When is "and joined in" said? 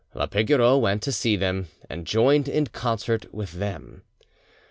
1.87-2.65